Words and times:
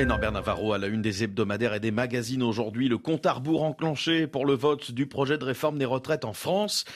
Et 0.00 0.06
Norbert 0.06 0.32
Navarro 0.32 0.72
à 0.72 0.78
la 0.78 0.86
une 0.86 1.02
des 1.02 1.24
hebdomadaires 1.24 1.74
et 1.74 1.80
des 1.80 1.90
magazines 1.90 2.42
aujourd'hui, 2.42 2.88
le 2.88 2.96
compte 2.96 3.26
à 3.26 3.34
rebours 3.34 3.62
enclenché 3.62 4.26
pour 4.26 4.46
le 4.46 4.54
vote 4.54 4.92
du 4.92 5.04
projet 5.04 5.36
de 5.36 5.44
réforme 5.44 5.76
des 5.76 5.84
retraites 5.84 6.24
en 6.24 6.32
France. 6.32 6.86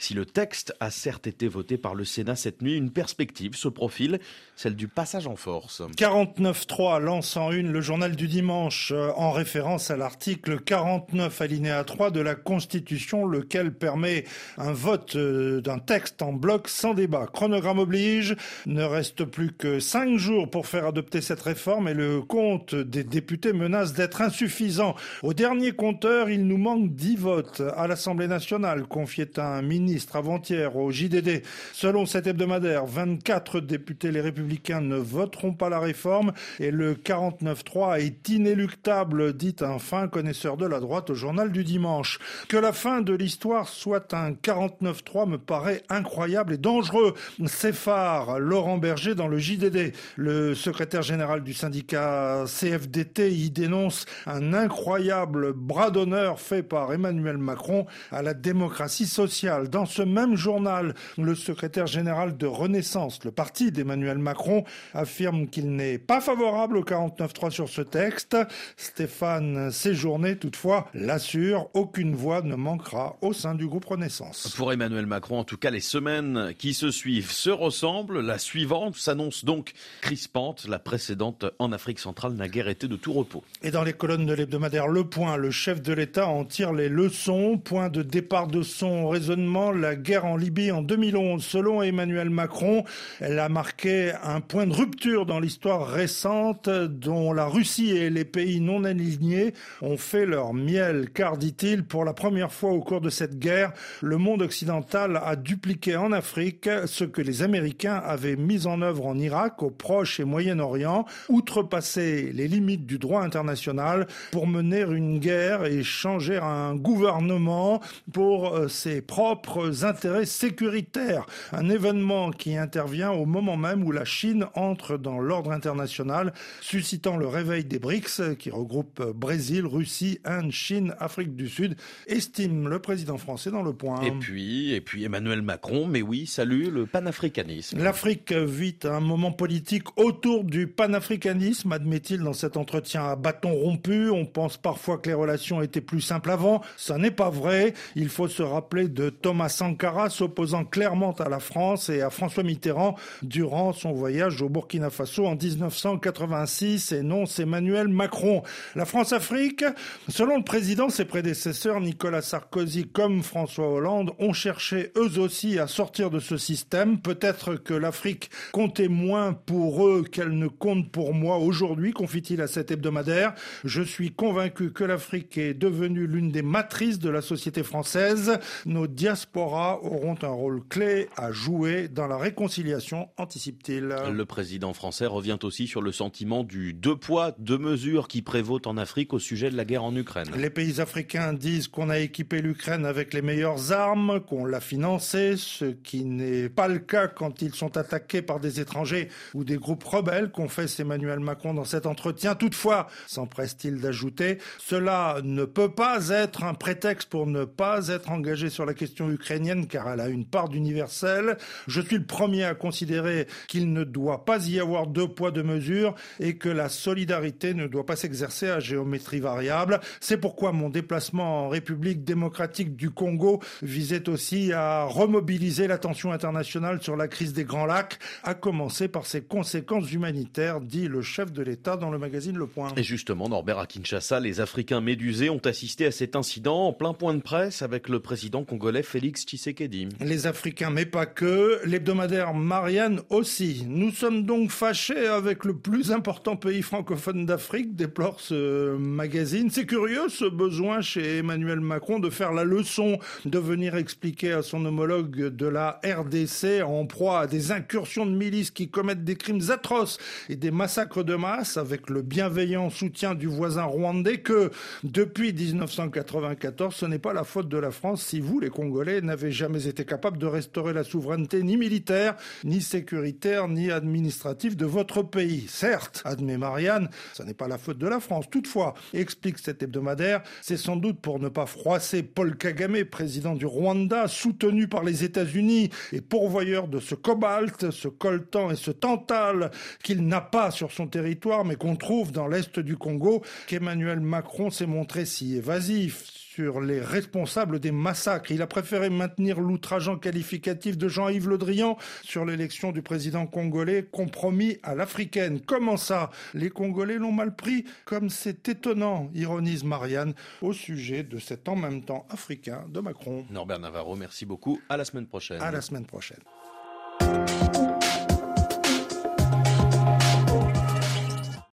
Si 0.00 0.14
le 0.14 0.24
texte 0.24 0.74
a 0.80 0.90
certes 0.90 1.26
été 1.26 1.46
voté 1.46 1.76
par 1.76 1.94
le 1.94 2.06
Sénat 2.06 2.34
cette 2.34 2.62
nuit, 2.62 2.74
une 2.74 2.90
perspective 2.90 3.54
se 3.54 3.68
profile, 3.68 4.18
celle 4.56 4.74
du 4.74 4.88
passage 4.88 5.26
en 5.26 5.36
force. 5.36 5.82
49.3 5.94 6.98
lance 7.00 7.36
en 7.36 7.52
une 7.52 7.70
le 7.70 7.82
journal 7.82 8.16
du 8.16 8.26
dimanche 8.26 8.92
euh, 8.92 9.10
en 9.16 9.30
référence 9.30 9.90
à 9.90 9.98
l'article 9.98 10.58
49 10.58 11.42
alinéa 11.42 11.84
3 11.84 12.12
de 12.12 12.20
la 12.20 12.34
Constitution, 12.34 13.26
lequel 13.26 13.74
permet 13.74 14.24
un 14.56 14.72
vote 14.72 15.16
euh, 15.16 15.60
d'un 15.60 15.78
texte 15.78 16.22
en 16.22 16.32
bloc 16.32 16.68
sans 16.68 16.94
débat. 16.94 17.26
Chronogramme 17.30 17.78
oblige, 17.78 18.36
ne 18.64 18.82
reste 18.82 19.26
plus 19.26 19.52
que 19.52 19.80
cinq 19.80 20.16
jours 20.16 20.48
pour 20.48 20.66
faire 20.66 20.86
adopter 20.86 21.20
cette 21.20 21.42
réforme 21.42 21.88
et 21.88 21.94
le 21.94 22.22
compte 22.22 22.74
des 22.74 23.04
députés 23.04 23.52
menace 23.52 23.92
d'être 23.92 24.22
insuffisant. 24.22 24.96
Au 25.22 25.34
dernier 25.34 25.72
compteur, 25.72 26.30
il 26.30 26.46
nous 26.46 26.56
manque 26.56 26.94
10 26.94 27.16
votes 27.16 27.62
à 27.76 27.86
l'Assemblée 27.86 28.28
nationale, 28.28 28.84
confiait 28.84 29.38
un 29.38 29.60
ministre 29.60 29.89
avant-hier 30.12 30.76
au 30.76 30.90
JDD. 30.90 31.42
Selon 31.72 32.06
cet 32.06 32.26
hebdomadaire, 32.26 32.86
24 32.86 33.60
députés 33.60 34.10
les 34.10 34.20
républicains 34.20 34.80
ne 34.80 34.96
voteront 34.96 35.52
pas 35.52 35.68
la 35.68 35.78
réforme 35.78 36.32
et 36.58 36.70
le 36.70 36.94
49-3 36.94 38.00
est 38.00 38.28
inéluctable, 38.28 39.36
dit 39.36 39.56
un 39.60 39.78
fin 39.78 40.08
connaisseur 40.08 40.56
de 40.56 40.66
la 40.66 40.80
droite 40.80 41.10
au 41.10 41.14
journal 41.14 41.52
du 41.52 41.64
dimanche. 41.64 42.18
Que 42.48 42.56
la 42.56 42.72
fin 42.72 43.00
de 43.00 43.12
l'histoire 43.12 43.68
soit 43.68 44.14
un 44.14 44.32
49-3 44.32 45.28
me 45.28 45.38
paraît 45.38 45.82
incroyable 45.88 46.54
et 46.54 46.58
dangereux. 46.58 47.14
Céphare, 47.46 48.38
Laurent 48.38 48.78
Berger 48.78 49.14
dans 49.14 49.28
le 49.28 49.38
JDD. 49.38 49.92
Le 50.16 50.54
secrétaire 50.54 51.02
général 51.02 51.42
du 51.42 51.54
syndicat 51.54 52.44
CFDT 52.46 53.32
y 53.32 53.50
dénonce 53.50 54.06
un 54.26 54.52
incroyable 54.52 55.52
bras 55.52 55.90
d'honneur 55.90 56.40
fait 56.40 56.62
par 56.62 56.92
Emmanuel 56.92 57.38
Macron 57.38 57.86
à 58.10 58.22
la 58.22 58.34
démocratie 58.34 59.06
sociale. 59.06 59.68
Ce 59.86 60.02
même 60.02 60.36
journal, 60.36 60.94
le 61.18 61.34
secrétaire 61.34 61.86
général 61.86 62.36
de 62.36 62.46
Renaissance, 62.46 63.24
le 63.24 63.30
parti 63.30 63.72
d'Emmanuel 63.72 64.18
Macron, 64.18 64.64
affirme 64.94 65.48
qu'il 65.48 65.70
n'est 65.72 65.98
pas 65.98 66.20
favorable 66.20 66.76
au 66.76 66.84
49.3 66.84 67.50
sur 67.50 67.68
ce 67.68 67.82
texte. 67.82 68.36
Stéphane 68.76 69.70
Séjourné, 69.70 70.36
toutefois, 70.36 70.88
l'assure, 70.94 71.68
aucune 71.74 72.14
voix 72.14 72.42
ne 72.42 72.54
manquera 72.54 73.16
au 73.20 73.32
sein 73.32 73.54
du 73.54 73.66
groupe 73.66 73.84
Renaissance. 73.84 74.54
Pour 74.56 74.72
Emmanuel 74.72 75.06
Macron, 75.06 75.38
en 75.38 75.44
tout 75.44 75.56
cas, 75.56 75.70
les 75.70 75.80
semaines 75.80 76.54
qui 76.58 76.74
se 76.74 76.90
suivent 76.90 77.30
se 77.30 77.50
ressemblent. 77.50 78.20
La 78.20 78.38
suivante 78.38 78.96
s'annonce 78.96 79.44
donc 79.44 79.72
crispante. 80.00 80.66
La 80.68 80.78
précédente 80.78 81.44
en 81.58 81.72
Afrique 81.72 81.98
centrale 81.98 82.32
n'a 82.32 82.48
guère 82.48 82.68
été 82.68 82.88
de 82.88 82.96
tout 82.96 83.12
repos. 83.12 83.42
Et 83.62 83.70
dans 83.70 83.82
les 83.82 83.92
colonnes 83.92 84.26
de 84.26 84.32
l'hebdomadaire 84.32 84.88
Le 84.88 85.04
Point, 85.04 85.36
le 85.36 85.50
chef 85.50 85.82
de 85.82 85.92
l'État 85.92 86.28
en 86.28 86.44
tire 86.44 86.72
les 86.72 86.88
leçons. 86.88 87.58
Point 87.58 87.88
de 87.88 88.02
départ 88.02 88.46
de 88.46 88.62
son 88.62 89.08
raisonnement 89.08 89.69
la 89.72 89.96
guerre 89.96 90.24
en 90.24 90.36
Libye 90.36 90.72
en 90.72 90.82
2011. 90.82 91.44
Selon 91.44 91.82
Emmanuel 91.82 92.30
Macron, 92.30 92.84
elle 93.20 93.38
a 93.38 93.48
marqué 93.48 94.12
un 94.22 94.40
point 94.40 94.66
de 94.66 94.72
rupture 94.72 95.26
dans 95.26 95.40
l'histoire 95.40 95.86
récente 95.86 96.68
dont 96.68 97.32
la 97.32 97.46
Russie 97.46 97.90
et 97.90 98.10
les 98.10 98.24
pays 98.24 98.60
non 98.60 98.84
alignés 98.84 99.54
ont 99.82 99.96
fait 99.96 100.26
leur 100.26 100.54
miel. 100.54 101.10
Car, 101.12 101.36
dit-il, 101.36 101.84
pour 101.84 102.04
la 102.04 102.12
première 102.12 102.52
fois 102.52 102.70
au 102.70 102.80
cours 102.80 103.00
de 103.00 103.10
cette 103.10 103.38
guerre, 103.38 103.72
le 104.00 104.16
monde 104.16 104.42
occidental 104.42 105.20
a 105.24 105.36
dupliqué 105.36 105.96
en 105.96 106.12
Afrique 106.12 106.68
ce 106.86 107.04
que 107.04 107.22
les 107.22 107.42
Américains 107.42 108.00
avaient 108.04 108.36
mis 108.36 108.66
en 108.66 108.82
œuvre 108.82 109.06
en 109.06 109.18
Irak, 109.18 109.62
au 109.62 109.70
Proche 109.70 110.20
et 110.20 110.24
Moyen-Orient, 110.24 111.06
outrepasser 111.28 112.30
les 112.32 112.48
limites 112.48 112.86
du 112.86 112.98
droit 112.98 113.22
international 113.22 114.06
pour 114.30 114.46
mener 114.46 114.80
une 114.80 115.18
guerre 115.18 115.64
et 115.64 115.82
changer 115.82 116.38
un 116.38 116.74
gouvernement 116.74 117.80
pour 118.12 118.54
euh, 118.54 118.68
ses 118.68 119.02
propres 119.02 119.49
intérêts 119.82 120.26
sécuritaires. 120.26 121.26
Un 121.52 121.68
événement 121.68 122.30
qui 122.30 122.56
intervient 122.56 123.10
au 123.10 123.26
moment 123.26 123.56
même 123.56 123.84
où 123.84 123.92
la 123.92 124.04
Chine 124.04 124.46
entre 124.54 124.96
dans 124.96 125.18
l'ordre 125.18 125.52
international, 125.52 126.32
suscitant 126.60 127.16
le 127.16 127.26
réveil 127.26 127.64
des 127.64 127.78
BRICS, 127.78 128.36
qui 128.38 128.50
regroupent 128.50 129.02
Brésil, 129.12 129.66
Russie, 129.66 130.20
Inde, 130.24 130.52
Chine, 130.52 130.94
Afrique 130.98 131.36
du 131.36 131.48
Sud, 131.48 131.76
estime 132.06 132.68
le 132.68 132.78
président 132.78 133.18
français 133.18 133.50
dans 133.50 133.62
le 133.62 133.72
point. 133.72 134.00
Et 134.02 134.12
puis, 134.12 134.72
et 134.72 134.80
puis 134.80 135.04
Emmanuel 135.04 135.42
Macron, 135.42 135.86
mais 135.86 136.02
oui, 136.02 136.26
salue 136.26 136.68
le 136.68 136.86
panafricanisme. 136.86 137.82
L'Afrique 137.82 138.32
vit 138.32 138.76
un 138.84 139.00
moment 139.00 139.32
politique 139.32 139.84
autour 139.96 140.44
du 140.44 140.66
panafricanisme, 140.66 141.72
admet-il 141.72 142.20
dans 142.20 142.32
cet 142.32 142.56
entretien 142.56 143.04
à 143.04 143.16
bâton 143.16 143.52
rompu. 143.52 144.10
On 144.10 144.26
pense 144.26 144.56
parfois 144.56 144.98
que 144.98 145.08
les 145.08 145.14
relations 145.14 145.62
étaient 145.62 145.80
plus 145.80 146.00
simples 146.00 146.30
avant. 146.30 146.62
Ça 146.76 146.98
n'est 146.98 147.10
pas 147.10 147.30
vrai. 147.30 147.74
Il 147.96 148.08
faut 148.08 148.28
se 148.28 148.42
rappeler 148.42 148.88
de 148.88 149.10
Thomas 149.10 149.39
Thomas 149.40 149.48
Sankara 149.48 150.10
s'opposant 150.10 150.66
clairement 150.66 151.12
à 151.12 151.30
la 151.30 151.40
France 151.40 151.88
et 151.88 152.02
à 152.02 152.10
François 152.10 152.42
Mitterrand 152.42 152.94
durant 153.22 153.72
son 153.72 153.92
voyage 153.92 154.42
au 154.42 154.50
Burkina 154.50 154.90
Faso 154.90 155.24
en 155.24 155.34
1986 155.34 156.92
et 156.92 157.02
non 157.02 157.24
Emmanuel 157.24 157.88
Macron. 157.88 158.42
La 158.74 158.84
France-Afrique, 158.84 159.64
selon 160.08 160.36
le 160.36 160.44
président, 160.44 160.90
ses 160.90 161.06
prédécesseurs 161.06 161.80
Nicolas 161.80 162.20
Sarkozy 162.20 162.86
comme 162.86 163.22
François 163.22 163.72
Hollande 163.72 164.10
ont 164.18 164.34
cherché 164.34 164.92
eux 164.98 165.18
aussi 165.18 165.58
à 165.58 165.66
sortir 165.66 166.10
de 166.10 166.20
ce 166.20 166.36
système. 166.36 167.00
Peut-être 167.00 167.54
que 167.54 167.72
l'Afrique 167.72 168.28
comptait 168.52 168.88
moins 168.88 169.32
pour 169.32 169.86
eux 169.86 170.02
qu'elle 170.02 170.36
ne 170.36 170.48
compte 170.48 170.92
pour 170.92 171.14
moi 171.14 171.38
aujourd'hui, 171.38 171.92
confie-t-il 171.92 172.42
à 172.42 172.46
cet 172.46 172.72
hebdomadaire. 172.72 173.32
Je 173.64 173.80
suis 173.80 174.10
convaincu 174.10 174.70
que 174.70 174.84
l'Afrique 174.84 175.38
est 175.38 175.54
devenue 175.54 176.06
l'une 176.06 176.30
des 176.30 176.42
matrices 176.42 176.98
de 176.98 177.08
la 177.08 177.22
société 177.22 177.62
française. 177.62 178.38
Nos 178.66 178.86
diasporas 178.86 179.29
auront 179.36 180.16
un 180.22 180.28
rôle 180.28 180.62
clé 180.68 181.08
à 181.16 181.32
jouer 181.32 181.88
dans 181.88 182.06
la 182.06 182.16
réconciliation, 182.16 183.08
anticipe-t-il. 183.16 183.82
Le 183.82 184.24
président 184.24 184.72
français 184.72 185.06
revient 185.06 185.38
aussi 185.42 185.66
sur 185.66 185.82
le 185.82 185.92
sentiment 185.92 186.42
du 186.44 186.72
deux 186.72 186.96
poids, 186.96 187.32
deux 187.38 187.58
mesures 187.58 188.08
qui 188.08 188.22
prévaut 188.22 188.60
en 188.66 188.76
Afrique 188.76 189.12
au 189.12 189.18
sujet 189.18 189.50
de 189.50 189.56
la 189.56 189.64
guerre 189.64 189.84
en 189.84 189.94
Ukraine. 189.94 190.28
Les 190.36 190.50
pays 190.50 190.80
africains 190.80 191.32
disent 191.32 191.68
qu'on 191.68 191.90
a 191.90 191.98
équipé 191.98 192.42
l'Ukraine 192.42 192.84
avec 192.84 193.14
les 193.14 193.22
meilleures 193.22 193.72
armes, 193.72 194.20
qu'on 194.20 194.44
l'a 194.44 194.60
financé, 194.60 195.36
ce 195.36 195.66
qui 195.66 196.04
n'est 196.04 196.48
pas 196.48 196.68
le 196.68 196.78
cas 196.78 197.06
quand 197.06 197.42
ils 197.42 197.54
sont 197.54 197.76
attaqués 197.76 198.22
par 198.22 198.40
des 198.40 198.60
étrangers 198.60 199.08
ou 199.34 199.44
des 199.44 199.56
groupes 199.56 199.84
rebelles, 199.84 200.30
confesse 200.30 200.80
Emmanuel 200.80 201.20
Macron 201.20 201.54
dans 201.54 201.64
cet 201.64 201.86
entretien. 201.86 202.34
Toutefois, 202.34 202.88
s'empresse-t-il 203.06 203.80
d'ajouter, 203.80 204.38
cela 204.58 205.20
ne 205.22 205.44
peut 205.44 205.72
pas 205.72 206.08
être 206.08 206.44
un 206.44 206.54
prétexte 206.54 207.08
pour 207.08 207.26
ne 207.26 207.44
pas 207.44 207.88
être 207.88 208.10
engagé 208.10 208.50
sur 208.50 208.66
la 208.66 208.74
question 208.74 209.10
ukrainienne 209.10 209.19
car 209.66 209.88
elle 209.90 210.00
a 210.00 210.08
une 210.08 210.24
part 210.24 210.48
d'universel. 210.48 211.36
Je 211.66 211.80
suis 211.80 211.98
le 211.98 212.04
premier 212.04 212.44
à 212.44 212.54
considérer 212.54 213.26
qu'il 213.48 213.72
ne 213.72 213.84
doit 213.84 214.24
pas 214.24 214.46
y 214.46 214.60
avoir 214.60 214.86
deux 214.86 215.08
poids 215.08 215.30
deux 215.30 215.42
mesures 215.42 215.94
et 216.18 216.36
que 216.36 216.48
la 216.48 216.68
solidarité 216.68 217.54
ne 217.54 217.66
doit 217.66 217.86
pas 217.86 217.96
s'exercer 217.96 218.48
à 218.48 218.60
géométrie 218.60 219.20
variable. 219.20 219.80
C'est 220.00 220.18
pourquoi 220.18 220.52
mon 220.52 220.68
déplacement 220.70 221.46
en 221.46 221.48
République 221.48 222.04
démocratique 222.04 222.76
du 222.76 222.90
Congo 222.90 223.40
visait 223.62 224.08
aussi 224.08 224.52
à 224.52 224.84
remobiliser 224.84 225.66
l'attention 225.66 226.12
internationale 226.12 226.82
sur 226.82 226.96
la 226.96 227.08
crise 227.08 227.32
des 227.32 227.44
Grands 227.44 227.66
Lacs, 227.66 227.98
à 228.22 228.34
commencer 228.34 228.88
par 228.88 229.06
ses 229.06 229.22
conséquences 229.22 229.92
humanitaires, 229.92 230.60
dit 230.60 230.88
le 230.88 231.02
chef 231.02 231.32
de 231.32 231.42
l'État 231.42 231.76
dans 231.76 231.90
le 231.90 231.98
magazine 231.98 232.36
Le 232.36 232.46
Point. 232.46 232.72
Et 232.76 232.82
justement, 232.82 233.28
Norbert 233.28 233.58
à 233.58 233.66
Kinshasa, 233.66 234.20
les 234.20 234.40
Africains 234.40 234.80
médusés 234.80 235.30
ont 235.30 235.40
assisté 235.44 235.86
à 235.86 235.92
cet 235.92 236.16
incident 236.16 236.66
en 236.66 236.72
plein 236.72 236.94
point 236.94 237.14
de 237.14 237.20
presse 237.20 237.62
avec 237.62 237.88
le 237.88 238.00
président 238.00 238.44
congolais 238.44 238.82
Félix 238.82 239.09
Tshisekedi. 239.18 239.88
Les 240.00 240.26
Africains, 240.26 240.70
mais 240.70 240.86
pas 240.86 241.06
que. 241.06 241.60
L'hebdomadaire 241.64 242.34
Marianne 242.34 243.00
aussi. 243.08 243.64
Nous 243.68 243.90
sommes 243.90 244.24
donc 244.24 244.50
fâchés 244.50 245.06
avec 245.06 245.44
le 245.44 245.56
plus 245.56 245.92
important 245.92 246.36
pays 246.36 246.62
francophone 246.62 247.26
d'Afrique, 247.26 247.74
déplore 247.74 248.20
ce 248.20 248.76
magazine. 248.76 249.50
C'est 249.50 249.66
curieux 249.66 250.08
ce 250.08 250.24
besoin 250.24 250.80
chez 250.80 251.18
Emmanuel 251.18 251.60
Macron 251.60 251.98
de 251.98 252.10
faire 252.10 252.32
la 252.32 252.44
leçon, 252.44 252.98
de 253.24 253.38
venir 253.38 253.76
expliquer 253.76 254.32
à 254.32 254.42
son 254.42 254.64
homologue 254.64 255.28
de 255.34 255.46
la 255.46 255.80
RDC 255.84 256.62
en 256.64 256.86
proie 256.86 257.20
à 257.20 257.26
des 257.26 257.52
incursions 257.52 258.06
de 258.06 258.14
milices 258.14 258.50
qui 258.50 258.68
commettent 258.68 259.04
des 259.04 259.16
crimes 259.16 259.42
atroces 259.50 259.98
et 260.28 260.36
des 260.36 260.50
massacres 260.50 261.04
de 261.04 261.14
masse 261.14 261.56
avec 261.56 261.90
le 261.90 262.02
bienveillant 262.02 262.70
soutien 262.70 263.14
du 263.14 263.26
voisin 263.26 263.64
rwandais 263.64 264.18
que 264.18 264.50
depuis 264.84 265.32
1994, 265.32 266.74
ce 266.74 266.86
n'est 266.86 266.98
pas 266.98 267.12
la 267.12 267.24
faute 267.24 267.48
de 267.48 267.58
la 267.58 267.70
France 267.70 268.02
si 268.02 268.20
vous, 268.20 268.40
les 268.40 268.50
Congolais, 268.50 268.99
N'avaient 269.02 269.32
jamais 269.32 269.66
été 269.66 269.84
capables 269.84 270.18
de 270.18 270.26
restaurer 270.26 270.72
la 270.72 270.84
souveraineté 270.84 271.42
ni 271.42 271.56
militaire, 271.56 272.16
ni 272.44 272.60
sécuritaire, 272.60 273.48
ni 273.48 273.70
administrative 273.70 274.56
de 274.56 274.66
votre 274.66 275.02
pays. 275.02 275.46
Certes, 275.48 276.02
admet 276.04 276.36
Marianne, 276.36 276.88
ce 277.14 277.22
n'est 277.22 277.34
pas 277.34 277.48
la 277.48 277.58
faute 277.58 277.78
de 277.78 277.88
la 277.88 278.00
France. 278.00 278.26
Toutefois, 278.30 278.74
explique 278.92 279.38
cet 279.38 279.62
hebdomadaire, 279.62 280.22
c'est 280.42 280.56
sans 280.56 280.76
doute 280.76 281.00
pour 281.00 281.18
ne 281.18 281.28
pas 281.28 281.46
froisser 281.46 282.02
Paul 282.02 282.36
Kagame, 282.36 282.84
président 282.84 283.34
du 283.34 283.46
Rwanda, 283.46 284.08
soutenu 284.08 284.68
par 284.68 284.84
les 284.84 285.04
États-Unis 285.04 285.70
et 285.92 286.00
pourvoyeur 286.00 286.68
de 286.68 286.80
ce 286.80 286.94
cobalt, 286.94 287.70
ce 287.70 287.88
coltan 287.88 288.50
et 288.50 288.56
ce 288.56 288.70
tantal 288.70 289.50
qu'il 289.82 290.06
n'a 290.06 290.20
pas 290.20 290.50
sur 290.50 290.72
son 290.72 290.86
territoire 290.86 291.44
mais 291.44 291.56
qu'on 291.56 291.76
trouve 291.76 292.12
dans 292.12 292.28
l'est 292.28 292.58
du 292.58 292.76
Congo, 292.76 293.22
qu'Emmanuel 293.46 294.00
Macron 294.00 294.50
s'est 294.50 294.66
montré 294.66 295.04
si 295.06 295.36
évasif 295.36 296.04
sur 296.40 296.62
les 296.62 296.80
responsables 296.80 297.60
des 297.60 297.70
massacres. 297.70 298.30
Il 298.30 298.40
a 298.40 298.46
préféré 298.46 298.88
maintenir 298.88 299.40
l'outrageant 299.40 299.98
qualificatif 299.98 300.78
de 300.78 300.88
Jean-Yves 300.88 301.28
Le 301.28 301.36
Drian 301.36 301.76
sur 302.02 302.24
l'élection 302.24 302.72
du 302.72 302.80
président 302.80 303.26
congolais 303.26 303.82
compromis 303.82 304.56
à 304.62 304.74
l'africaine. 304.74 305.42
Comment 305.42 305.76
ça? 305.76 306.08
Les 306.32 306.48
Congolais 306.48 306.96
l'ont 306.96 307.12
mal 307.12 307.36
pris 307.36 307.66
Comme 307.84 308.08
c'est 308.08 308.48
étonnant, 308.48 309.10
ironise 309.14 309.64
Marianne 309.64 310.14
au 310.40 310.54
sujet 310.54 311.02
de 311.02 311.18
cet 311.18 311.46
en 311.46 311.56
même 311.56 311.82
temps 311.82 312.06
africain 312.08 312.64
de 312.70 312.80
Macron. 312.80 313.26
Norbert 313.30 313.58
Navarro, 313.58 313.94
merci 313.94 314.24
beaucoup. 314.24 314.58
À 314.70 314.78
la 314.78 314.86
semaine 314.86 315.06
prochaine. 315.06 315.42
À 315.42 315.50
la 315.50 315.60
semaine 315.60 315.84
prochaine. 315.84 316.20